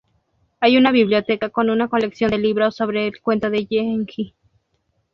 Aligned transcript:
Hay 0.61 0.77
una 0.79 0.91
biblioteca 0.91 1.49
con 1.49 1.69
una 1.69 1.87
colección 1.87 2.31
de 2.31 2.39
libros 2.39 2.75
sobre 2.75 3.05
el 3.05 3.21
cuento 3.21 3.51
de 3.51 3.67
Genji. 3.67 4.33